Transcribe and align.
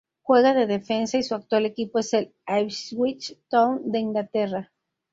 Juega 0.23 0.55
de 0.55 0.65
defensa 0.65 1.19
y 1.19 1.21
su 1.21 1.35
actual 1.35 1.67
equipo 1.67 1.99
es 1.99 2.15
el 2.15 2.33
Ipswich 2.47 3.37
Town 3.49 3.81
de 3.91 3.99
Inglaterra. 3.99 4.71